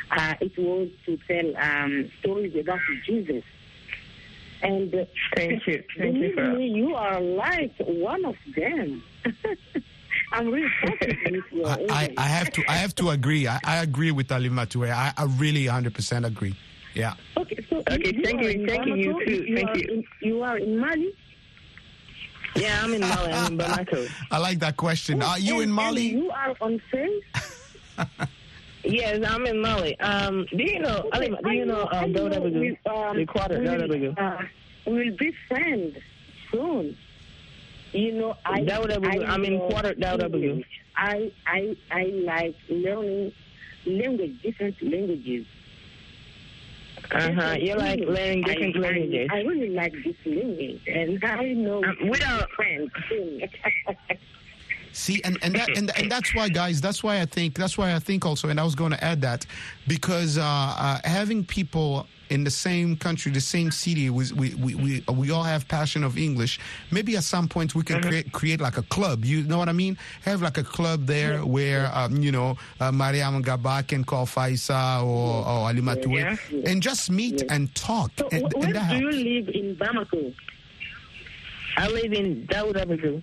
Uh, 0.09 0.33
it 0.39 0.57
was 0.57 0.87
to 1.05 1.17
tell 1.27 1.47
um, 1.57 2.09
stories 2.21 2.55
about 2.55 2.79
Jesus. 3.05 3.43
And 4.61 4.93
uh, 4.93 5.05
Thank 5.35 5.65
you. 5.67 5.83
Thank 5.97 6.15
you 6.15 6.21
believe 6.21 6.35
for 6.35 6.51
me, 6.53 6.67
you 6.67 6.95
are 6.95 7.19
like 7.21 7.73
one 7.79 8.25
of 8.25 8.35
them. 8.55 9.03
I'm 10.31 10.47
really 10.51 10.69
touched 10.85 11.01
with 11.31 11.43
your 11.51 11.67
I, 11.67 11.85
I, 11.89 12.13
I 12.17 12.23
have 12.27 12.51
to 12.51 12.63
I 12.67 12.73
have 12.75 12.93
to 12.95 13.09
agree. 13.09 13.47
I, 13.47 13.59
I 13.63 13.77
agree 13.77 14.11
with 14.11 14.31
Alima 14.31 14.65
Touré. 14.65 14.91
I, 14.91 15.13
I 15.17 15.23
really 15.25 15.65
100% 15.65 16.25
agree. 16.25 16.55
Yeah. 16.93 17.13
Okay, 17.37 17.65
so 17.69 17.77
Okay, 17.89 18.11
you, 18.15 18.23
thank 18.23 18.39
are 18.41 18.43
you, 18.43 18.49
in 18.61 18.67
thank 18.67 18.85
you, 18.85 18.95
you 18.95 19.13
Bamako, 19.13 19.25
too, 19.25 19.55
thank 19.55 19.69
are 19.69 19.77
you. 19.77 19.87
In, 19.93 20.03
you 20.21 20.41
are 20.43 20.57
in 20.57 20.77
Mali. 20.79 21.13
Yeah, 22.55 22.79
I'm 22.83 22.93
in 22.93 23.01
Mali. 23.01 23.31
I'm 23.31 23.53
in 23.53 23.57
Bamako. 23.59 24.09
I 24.31 24.37
like 24.39 24.59
that 24.59 24.75
question. 24.77 25.21
Are 25.23 25.39
you 25.39 25.53
And- 25.55 25.63
in 25.63 25.69
and 25.69 25.73
Mali? 25.75 26.07
you 26.09 26.29
are 26.31 26.55
on 26.61 26.81
face. 26.91 28.07
Yes, 28.89 29.23
I'm 29.27 29.45
in 29.45 29.61
Mali. 29.61 29.99
Um, 29.99 30.45
do 30.49 30.63
you 30.63 30.79
know, 30.79 31.07
Alima, 31.13 31.41
do 31.43 31.51
you 31.51 31.65
know 31.65 31.87
um, 31.91 32.13
Daoudabougou? 32.13 32.59
we, 32.59 32.77
um, 32.91 33.17
The 33.17 33.25
quarter, 33.25 33.59
we 33.59 33.65
Dauda 33.65 33.87
will, 33.87 34.15
uh, 34.17 34.37
we 34.87 34.93
will 35.09 35.17
be 35.17 35.31
friends 35.47 35.95
soon. 36.51 36.97
You 37.91 38.13
know, 38.13 38.35
I, 38.45 38.61
I 38.61 39.23
I'm 39.27 39.45
in 39.45 39.59
quarter. 39.59 39.95
I, 40.97 41.31
I, 41.47 41.75
I 41.91 42.03
like 42.25 42.55
learning 42.69 43.31
language, 43.85 44.41
different 44.41 44.81
languages. 44.81 45.45
Uh-huh. 47.11 47.55
You 47.59 47.75
like 47.75 47.99
learning 48.01 48.43
different 48.43 48.75
I, 48.77 48.79
languages. 48.79 49.29
I, 49.31 49.37
I 49.37 49.41
really 49.41 49.69
like 49.69 49.93
this 50.03 50.15
language, 50.25 50.81
and 50.87 51.23
I 51.23 51.53
know 51.53 51.83
Um, 51.83 51.97
we 52.03 52.17
don't- 52.19 52.49
friends 52.51 52.91
soon. 53.07 53.41
See, 54.91 55.21
and, 55.23 55.37
and 55.41 55.53
that 55.55 55.69
and, 55.77 55.91
and 55.97 56.11
that's 56.11 56.33
why, 56.33 56.49
guys. 56.49 56.81
That's 56.81 57.03
why 57.03 57.21
I 57.21 57.25
think. 57.25 57.55
That's 57.57 57.77
why 57.77 57.93
I 57.95 57.99
think 57.99 58.25
also. 58.25 58.49
And 58.49 58.59
I 58.59 58.63
was 58.63 58.75
going 58.75 58.91
to 58.91 59.03
add 59.03 59.21
that 59.21 59.45
because 59.87 60.37
uh, 60.37 60.43
uh, 60.43 60.99
having 61.03 61.45
people 61.45 62.07
in 62.29 62.43
the 62.43 62.51
same 62.51 62.95
country, 62.95 63.31
the 63.31 63.39
same 63.41 63.71
city, 63.71 64.09
we 64.09 64.31
we, 64.33 64.55
we 64.55 64.75
we 64.75 65.03
we 65.13 65.31
all 65.31 65.43
have 65.43 65.67
passion 65.67 66.03
of 66.03 66.17
English. 66.17 66.59
Maybe 66.91 67.15
at 67.17 67.23
some 67.23 67.47
point 67.47 67.75
we 67.75 67.83
can 67.83 68.01
create 68.01 68.31
create 68.31 68.59
like 68.61 68.77
a 68.77 68.83
club. 68.83 69.23
You 69.25 69.43
know 69.43 69.57
what 69.57 69.69
I 69.69 69.73
mean? 69.73 69.97
Have 70.25 70.41
like 70.41 70.57
a 70.57 70.63
club 70.63 71.05
there 71.05 71.45
where 71.45 71.89
um, 71.93 72.17
you 72.17 72.31
know 72.31 72.57
uh, 72.79 72.91
Mariam 72.91 73.41
Gaba 73.41 73.83
can 73.83 74.03
call 74.03 74.25
Faisa 74.25 75.01
or, 75.03 75.45
or 75.47 75.69
Alima 75.69 75.95
Touré 75.95 76.37
Yeah. 76.51 76.69
and 76.71 76.81
just 76.81 77.09
meet 77.11 77.43
and 77.49 77.73
talk. 77.75 78.11
so, 78.17 78.27
and, 78.31 78.41
wh- 78.41 78.55
and 78.55 78.63
where 78.63 78.73
that 78.73 78.89
do 78.91 78.97
you 78.97 79.11
live 79.11 79.49
in 79.55 79.75
Bamako? 79.75 80.33
I 81.77 81.87
live 81.87 82.11
in 82.13 82.45
Daoudabougou. 82.47 83.21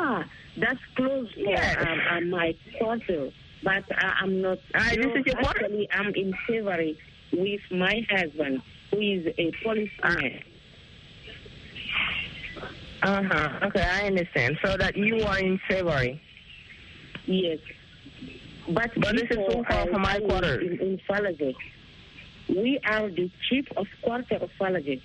Ah, 0.00 0.24
That's 0.56 0.80
close 0.96 1.28
for 1.34 1.40
Yes. 1.40 1.76
um, 1.80 2.00
um, 2.16 2.30
my 2.30 2.54
quarter, 2.78 3.30
but 3.64 3.84
uh, 3.90 4.12
I'm 4.20 4.40
not. 4.40 4.58
Ah, 4.74 4.90
you 4.92 5.02
this 5.02 5.16
is 5.20 5.26
your? 5.26 5.38
Actually, 5.40 5.88
I'm 5.92 6.14
in 6.14 6.32
February 6.46 6.96
with 7.32 7.60
my 7.70 8.06
husband, 8.10 8.62
who 8.90 8.98
is 9.00 9.26
a 9.36 9.52
policeman. 9.62 10.42
Uh 13.02 13.22
huh. 13.30 13.66
Okay, 13.66 13.82
I 13.82 14.06
understand. 14.06 14.58
So 14.64 14.76
that 14.76 14.96
you 14.96 15.22
are 15.22 15.38
in 15.38 15.60
February. 15.68 16.20
Yes. 17.26 17.58
But, 18.68 18.90
But 19.00 19.12
this 19.16 19.30
is 19.30 19.38
so 19.50 19.64
far 19.68 19.86
from 19.86 20.02
my 20.02 20.18
quarter. 20.20 20.60
In, 20.60 20.78
in 20.80 21.00
Faladié. 21.08 21.54
We 22.48 22.78
are 22.84 23.08
the 23.10 23.30
chief 23.48 23.66
of 23.76 23.86
quarter 24.02 24.36
of 24.36 24.50
Faladié. 24.60 25.00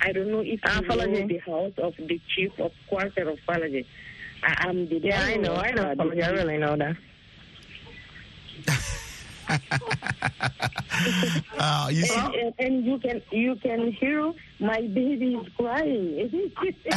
I 0.00 0.12
don't 0.12 0.30
know 0.30 0.40
if 0.40 0.60
Ah, 0.64 0.80
you 0.80 0.88
know 0.88 1.26
the 1.26 1.38
house 1.38 1.72
of 1.78 1.94
the 1.98 2.20
chief 2.34 2.52
of 2.60 2.72
quarter 2.88 3.28
of 3.28 3.38
Faladié. 3.48 3.84
I 4.42 4.68
am 4.68 4.88
the 4.88 4.98
Yeah, 5.02 5.22
I 5.24 5.36
know. 5.36 5.54
I 5.56 5.70
know. 5.72 5.94
the- 5.94 6.22
I 6.24 6.30
really 6.30 6.58
know 6.58 6.76
that. 6.76 6.96
Uh, 11.58 11.88
you 11.92 12.02
see, 12.04 12.14
and, 12.18 12.34
and, 12.34 12.54
and 12.58 12.84
you 12.84 12.98
can 12.98 13.22
you 13.30 13.56
can 13.56 13.92
hear 13.92 14.32
my 14.60 14.80
baby 14.82 15.34
is 15.36 15.46
crying. 15.56 16.30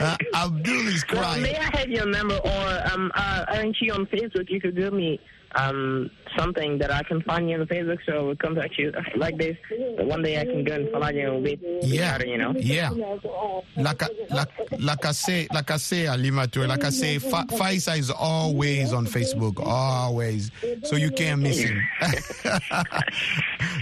uh, 0.00 0.16
Abdul 0.34 0.88
is 0.88 1.04
Well, 1.12 1.22
crying. 1.22 1.42
may 1.42 1.56
I 1.56 1.76
have 1.78 1.88
your 1.88 2.06
number, 2.06 2.36
or 2.36 2.92
um, 2.92 3.12
uh, 3.14 3.44
aren't 3.48 3.76
you 3.80 3.92
on 3.92 4.06
Facebook? 4.06 4.48
You 4.48 4.60
could 4.60 4.76
give 4.76 4.92
me 4.92 5.20
um 5.54 6.10
something 6.36 6.78
that 6.78 6.90
I 6.90 7.02
can 7.02 7.22
find 7.22 7.48
you 7.48 7.58
on 7.60 7.66
Facebook, 7.66 7.98
so 8.06 8.12
I 8.18 8.20
will 8.22 8.36
contact 8.36 8.76
you 8.78 8.92
like 9.16 9.38
this. 9.38 9.56
One 9.98 10.22
day 10.22 10.40
I 10.40 10.44
can 10.44 10.62
go 10.64 10.74
and 10.74 10.90
follow 10.90 11.08
you 11.08 11.32
and 11.34 11.42
we 11.42 11.58
Yeah. 11.82 12.18
you 12.22 12.36
know. 12.38 12.52
Yeah. 12.56 12.90
Like 13.76 14.02
I, 14.02 14.08
like, 14.30 14.48
like 14.78 15.04
I 15.06 15.12
say, 15.12 15.48
like 15.52 15.70
I 15.70 15.76
say, 15.78 16.04
Alimato, 16.04 16.66
like 16.68 16.84
I 16.84 16.90
say, 16.90 17.18
Fa- 17.18 17.46
Faisa 17.48 17.96
is 17.98 18.10
always 18.10 18.92
on 18.92 19.06
Facebook, 19.06 19.58
always. 19.64 20.50
So 20.84 20.96
you 20.96 21.10
can't 21.10 21.40
miss 21.40 21.58
him. 21.60 21.80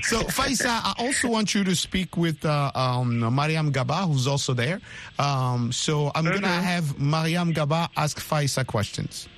so 0.03 0.21
Faisa, 0.23 0.69
I 0.69 0.95
also 0.99 1.29
want 1.29 1.55
you 1.55 1.65
to 1.65 1.75
speak 1.75 2.17
with 2.17 2.45
uh, 2.45 2.71
um, 2.75 3.35
Mariam 3.35 3.71
Gaba, 3.73 4.07
who's 4.07 4.27
also 4.27 4.55
there. 4.55 4.81
Um, 5.19 5.73
so 5.73 6.13
I'm 6.15 6.25
gonna 6.25 6.47
have 6.49 6.99
Mariam 6.99 7.53
Gaba 7.53 7.89
ask 7.97 8.19
Faisa 8.21 8.65
questions. 8.67 9.29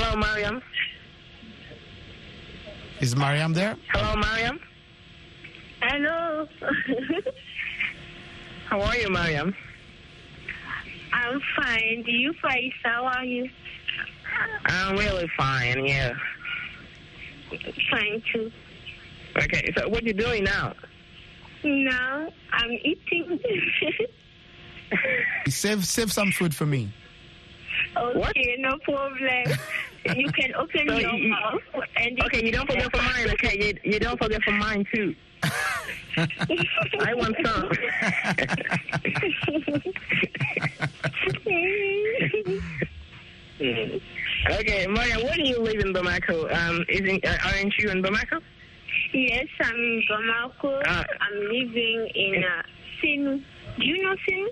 Hello, 0.00 0.14
Mariam. 0.14 0.62
Is 3.00 3.16
Mariam 3.16 3.52
there? 3.52 3.76
Hello, 3.88 4.14
Mariam. 4.14 4.60
Hello. 5.82 6.46
How 8.66 8.80
are 8.80 8.96
you, 8.96 9.10
Mariam? 9.10 9.52
I'm 11.12 11.40
fine. 11.56 12.04
Do 12.04 12.12
you 12.12 12.32
find 12.40 12.72
how 12.84 13.06
are 13.06 13.24
you? 13.24 13.50
I'm 14.66 14.96
really 14.96 15.28
fine. 15.36 15.84
Yeah. 15.84 16.12
Fine 17.90 18.22
too. 18.32 18.52
Okay. 19.36 19.72
So 19.76 19.88
what 19.88 20.04
are 20.04 20.06
you 20.06 20.14
doing 20.14 20.44
now? 20.44 20.74
Now 21.64 22.28
I'm 22.52 22.70
eating. 22.70 23.40
Save 25.48 25.84
save 25.84 26.12
some 26.12 26.30
food 26.30 26.54
for 26.54 26.66
me. 26.66 26.88
okay, 27.96 28.56
no 28.60 28.78
problem. 28.84 29.58
You 30.16 30.30
can 30.32 30.54
open 30.54 30.88
So 30.88 30.98
your 30.98 31.12
you- 31.14 31.30
mouth 31.30 31.60
and 31.96 32.22
Okay, 32.24 32.44
you 32.44 32.52
don't 32.52 32.66
forget 32.68 32.90
for 32.94 33.02
mine. 33.02 33.30
Okay, 33.32 33.58
you, 33.84 33.92
you 33.92 33.98
don't 34.00 34.18
forget 34.20 34.42
for 34.42 34.52
mine 34.52 34.84
too. 34.92 35.14
I 37.00 37.14
want 37.14 37.36
some. 37.44 37.70
okay, 43.60 44.86
Maria, 44.86 45.16
where 45.24 45.34
do 45.34 45.46
you 45.48 45.60
live 45.60 45.80
in 45.80 45.92
Bamako? 45.92 46.52
Um, 46.54 46.84
isn't 46.88 47.24
uh, 47.24 47.36
aren't 47.44 47.76
you 47.78 47.90
in 47.90 48.02
Bamako? 48.02 48.40
yes, 49.12 49.46
I'm 49.60 49.74
in 49.74 50.02
Bamako. 50.10 50.82
Ah. 50.86 51.04
I'm 51.20 51.40
living 51.44 52.08
in 52.14 52.44
uh, 52.44 52.62
Sénou. 53.02 53.42
Do 53.78 53.84
you 53.86 54.02
know 54.02 54.14
Sénou? 54.28 54.46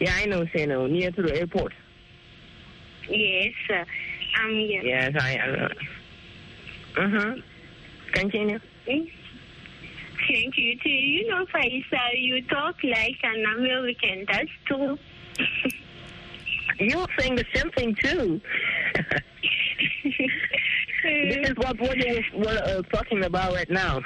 Yeah, 0.00 0.14
I 0.16 0.26
know, 0.26 0.44
Sénou, 0.54 0.88
near 0.90 1.10
to 1.12 1.22
the 1.22 1.36
airport. 1.36 1.72
Yes, 3.08 3.52
uh, 3.70 3.84
I'm 4.36 4.50
here. 4.50 4.82
Yes, 4.82 5.14
I. 5.20 5.36
Uh 7.00 7.08
huh. 7.08 7.34
Continue. 8.12 8.58
Thank 8.86 10.58
you 10.58 10.78
too. 10.82 10.88
You 10.88 11.28
know, 11.28 11.46
Faisa, 11.46 12.00
you 12.14 12.42
talk 12.46 12.76
like 12.82 13.16
an 13.22 13.44
American. 13.56 14.26
That's 14.30 14.50
true. 14.66 14.98
You're 16.78 17.06
saying 17.18 17.36
the 17.36 17.44
same 17.54 17.70
thing 17.72 17.94
too. 17.94 18.40
this 21.02 21.50
is 21.50 21.56
what 21.56 21.80
what 21.80 21.96
you 21.96 22.22
were 22.34 22.46
uh, 22.64 22.82
talking 22.94 23.24
about 23.24 23.52
right 23.54 23.70
now. 23.70 24.00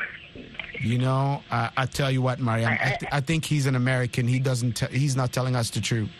You 0.80 0.98
know, 0.98 1.42
I, 1.50 1.70
I 1.76 1.86
tell 1.86 2.10
you 2.10 2.22
what, 2.22 2.40
Mariam, 2.40 2.72
I, 2.72 2.96
th- 2.98 3.12
I 3.12 3.20
think 3.20 3.44
he's 3.44 3.66
an 3.66 3.76
American. 3.76 4.26
He 4.26 4.38
doesn't. 4.38 4.72
T- 4.72 4.98
he's 4.98 5.14
not 5.16 5.32
telling 5.32 5.54
us 5.54 5.70
the 5.70 5.80
truth. 5.80 6.10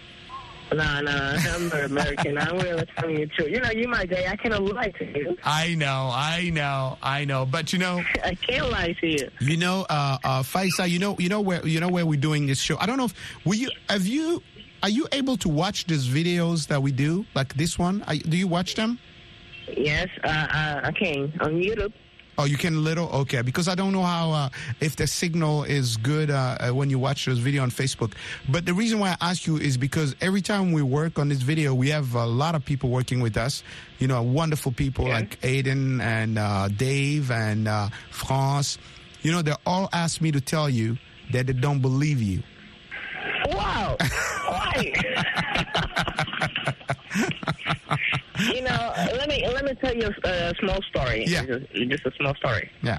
Nah, 0.75 1.01
nah, 1.03 1.37
I'm 1.55 1.69
not 1.69 1.85
American. 1.85 2.39
I'm 2.39 2.59
really 2.59 2.87
telling 2.97 3.19
you 3.19 3.27
the 3.27 3.33
truth. 3.35 3.51
You 3.51 3.61
know, 3.61 3.71
you 3.71 3.89
my 3.89 4.07
guy. 4.07 4.27
I 4.31 4.37
cannot 4.37 4.63
lie 4.63 4.89
to 4.99 5.05
you. 5.05 5.37
I 5.45 5.75
know, 5.75 6.11
I 6.13 6.51
know, 6.51 6.97
I 7.03 7.25
know. 7.25 7.45
But 7.45 7.73
you 7.73 7.79
know, 7.79 8.03
I 8.25 8.35
can't 8.35 8.71
lie 8.71 8.95
to 9.01 9.07
you. 9.07 9.29
you 9.41 9.57
know, 9.57 9.87
uh, 9.91 10.19
uh, 10.25 10.43
Faisa, 10.43 10.89
you 10.89 10.99
know, 10.99 11.17
you 11.19 11.29
know 11.29 11.41
where, 11.41 11.67
you 11.67 11.81
know 11.81 11.89
where 11.89 12.07
we're 12.07 12.21
doing 12.21 12.47
this 12.47 12.61
show. 12.61 12.77
I 12.79 12.87
don't 12.87 12.97
know 12.97 13.07
if 13.07 13.15
will 13.45 13.55
you 13.55 13.71
have 13.89 14.07
you 14.07 14.43
are 14.83 14.89
you 14.89 15.07
able 15.13 15.37
to 15.39 15.49
watch 15.49 15.87
these 15.87 16.09
videos 16.09 16.67
that 16.69 16.83
we 16.83 16.91
do, 16.91 17.25
like 17.35 17.55
this 17.55 17.79
one? 17.79 18.03
Are, 18.09 18.15
do 18.15 18.37
you 18.37 18.49
watch 18.49 18.75
them? 18.75 18.99
Yes, 19.77 20.09
uh, 20.25 20.29
uh, 20.29 20.81
I 20.85 20.93
can 20.93 21.33
on 21.41 21.53
YouTube. 21.55 21.93
Oh, 22.43 22.45
you 22.45 22.57
can 22.57 22.83
little 22.83 23.09
okay 23.21 23.41
because 23.43 23.69
I 23.69 23.77
don't 23.77 23.93
know 23.93 24.03
how 24.03 24.33
uh, 24.33 24.49
if 24.81 24.97
the 24.97 25.07
signal 25.07 25.63
is 25.63 25.97
good 25.97 26.29
uh, 26.29 26.57
uh, 26.59 26.71
when 26.75 26.91
you 26.91 26.99
watch 26.99 27.27
this 27.27 27.39
video 27.39 27.63
on 27.63 27.71
Facebook. 27.71 28.15
But 28.49 28.67
the 28.67 28.75
reason 28.75 28.99
why 28.99 29.11
I 29.21 29.31
ask 29.31 29.47
you 29.47 29.59
is 29.59 29.77
because 29.77 30.17
every 30.21 30.43
time 30.43 30.73
we 30.73 30.83
work 30.83 31.21
on 31.21 31.29
this 31.29 31.41
video, 31.41 31.73
we 31.73 31.91
have 31.91 32.17
a 32.17 32.27
lot 32.27 32.57
of 32.57 32.65
people 32.65 32.91
working 32.91 33.21
with 33.21 33.37
us. 33.37 33.63
You 34.01 34.09
know, 34.09 34.21
wonderful 34.25 34.73
people 34.73 35.07
Yeah. 35.07 35.19
like 35.21 35.41
Aiden 35.43 36.01
and 36.03 36.37
uh, 36.37 36.67
Dave 36.67 37.31
and 37.31 37.69
uh, 37.69 37.91
France. 38.11 38.77
You 39.23 39.31
know, 39.31 39.43
they 39.43 39.55
all 39.65 39.89
ask 39.93 40.21
me 40.21 40.33
to 40.33 40.41
tell 40.41 40.69
you 40.69 40.99
that 41.31 41.47
they 41.47 41.53
don't 41.53 41.79
believe 41.81 42.21
you. 42.21 42.43
Wow. 43.53 43.97
Why? 44.49 44.93
you 48.55 48.63
know, 48.63 48.93
let 48.97 49.29
me 49.29 49.47
let 49.47 49.65
me 49.65 49.75
tell 49.75 49.95
you 49.95 50.11
a, 50.25 50.29
a 50.29 50.55
small 50.61 50.81
story. 50.83 51.25
Yeah. 51.27 51.45
Just, 51.45 51.73
just 51.75 52.07
a 52.07 52.13
small 52.19 52.35
story. 52.37 52.71
Yeah. 52.83 52.99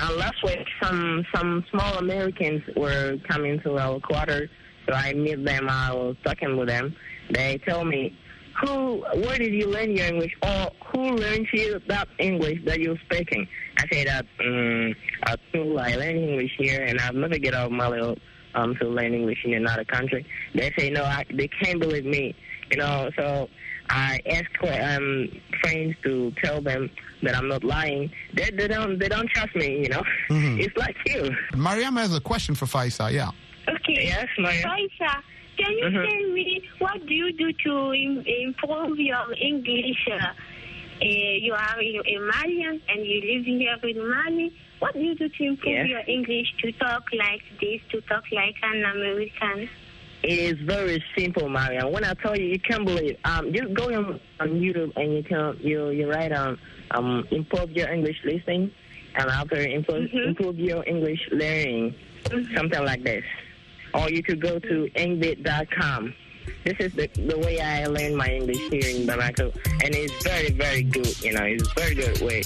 Uh, 0.00 0.12
last 0.16 0.42
week, 0.44 0.66
some 0.82 1.24
some 1.34 1.64
small 1.70 1.98
Americans 1.98 2.62
were 2.76 3.18
coming 3.28 3.60
to 3.60 3.78
our 3.78 4.00
quarters, 4.00 4.48
so 4.86 4.94
I 4.94 5.12
met 5.14 5.44
them. 5.44 5.68
I 5.68 5.92
was 5.92 6.16
talking 6.24 6.56
with 6.56 6.68
them. 6.68 6.94
They 7.30 7.58
tell 7.66 7.84
me, 7.84 8.16
"Who? 8.60 9.04
Where 9.14 9.38
did 9.38 9.54
you 9.54 9.68
learn 9.68 9.96
your 9.96 10.06
English? 10.06 10.34
Or 10.42 10.70
who 10.92 11.16
learned 11.16 11.48
you 11.52 11.80
that 11.88 12.08
English 12.18 12.60
that 12.64 12.80
you're 12.80 12.98
speaking?" 13.10 13.46
I 13.78 13.86
say 13.90 14.04
that 14.04 14.26
um, 14.44 14.94
at 15.26 15.40
school 15.48 15.78
I 15.78 15.94
learned 15.94 16.18
English 16.18 16.52
here, 16.58 16.84
and 16.84 17.00
I've 17.00 17.14
never 17.14 17.38
get 17.38 17.54
out 17.54 17.66
of 17.66 17.72
my 17.72 17.88
little 17.88 18.18
um, 18.54 18.74
to 18.76 18.88
learn 18.88 19.14
English 19.14 19.44
in 19.44 19.54
another 19.54 19.84
country. 19.84 20.26
They 20.54 20.72
say 20.76 20.90
no, 20.90 21.04
I, 21.04 21.24
they 21.32 21.48
can't 21.48 21.80
believe 21.80 22.04
me. 22.04 22.34
You 22.70 22.78
know, 22.78 23.10
so 23.16 23.48
I 23.90 24.20
ask 24.26 24.50
um, 24.98 25.28
friends 25.60 25.94
to 26.04 26.32
tell 26.42 26.60
them 26.60 26.90
that 27.22 27.34
I'm 27.36 27.48
not 27.48 27.64
lying. 27.64 28.10
They, 28.34 28.50
they 28.50 28.68
don't 28.68 28.98
they 28.98 29.08
don't 29.08 29.28
trust 29.30 29.54
me. 29.56 29.82
You 29.84 29.88
know, 29.88 30.02
Mhm. 30.30 30.60
it's 30.60 30.76
like 30.76 30.96
you. 31.06 31.30
Mariam 31.56 31.96
has 31.96 32.14
a 32.14 32.20
question 32.20 32.54
for 32.54 32.66
Faisa. 32.66 33.10
Yeah. 33.12 33.30
Okay. 33.68 34.04
Yes, 34.06 34.26
Maya. 34.38 34.62
Faisa, 34.62 35.22
can 35.56 35.72
you 35.78 35.84
Mhm. 35.86 36.06
tell 36.08 36.32
me 36.32 36.62
what 36.78 37.06
do 37.06 37.14
you 37.14 37.32
do 37.32 37.52
to 37.64 37.94
im- 37.94 38.24
improve 38.26 38.98
your 38.98 39.26
English? 39.40 40.06
Uh, 40.10 40.14
uh, 40.16 41.04
you 41.04 41.52
are 41.54 41.80
a 41.80 42.18
Malian 42.32 42.80
and 42.88 43.06
you 43.06 43.20
live 43.30 43.44
here 43.46 43.78
in 43.82 44.08
Mali. 44.08 44.52
What 44.80 44.94
do 44.94 45.00
you 45.00 45.14
do 45.16 45.28
to 45.28 45.42
improve 45.44 45.74
Yes. 45.74 45.88
your 45.88 46.02
English 46.06 46.54
to 46.62 46.72
talk 46.72 47.04
like 47.12 47.42
this, 47.60 47.80
to 47.90 48.00
talk 48.02 48.24
like 48.32 48.54
an 48.62 48.84
American? 48.84 49.68
It 50.22 50.38
is 50.38 50.58
very 50.66 51.02
simple, 51.16 51.48
Maria. 51.48 51.86
When 51.86 52.04
I 52.04 52.12
tell 52.14 52.36
you, 52.36 52.46
you 52.46 52.58
can't 52.58 52.84
believe. 52.84 53.16
Um, 53.24 53.52
just 53.52 53.72
go 53.74 53.84
on, 53.94 54.20
on 54.40 54.48
YouTube 54.60 54.92
and 54.96 55.14
you 55.14 55.22
can 55.22 55.56
you 55.60 55.90
you 55.90 56.10
write 56.10 56.32
um 56.32 56.58
um 56.90 57.26
improve 57.30 57.70
your 57.70 57.88
English 57.88 58.18
listening, 58.24 58.70
and 59.14 59.30
after 59.30 59.56
improve 59.56 60.10
Mhm. 60.10 60.26
improve 60.28 60.58
your 60.58 60.84
English 60.86 61.20
learning, 61.30 61.94
something 62.54 62.84
like 62.84 63.04
this. 63.04 63.24
Or 63.94 64.10
you 64.10 64.22
could 64.22 64.40
go 64.40 64.58
to 64.58 64.90
engvid.com. 64.96 66.14
This 66.64 66.76
is 66.80 66.92
the 66.94 67.06
the 67.14 67.38
way 67.38 67.60
I 67.60 67.86
learn 67.86 68.16
my 68.16 68.28
English 68.28 68.58
here 68.70 68.88
in 68.96 69.06
Bamako, 69.06 69.54
and 69.84 69.94
it's 69.94 70.22
very 70.24 70.50
very 70.50 70.82
good. 70.82 71.14
You 71.22 71.32
know, 71.34 71.44
it's 71.44 71.62
a 71.70 71.74
very 71.80 71.94
good 71.94 72.20
way. 72.22 72.42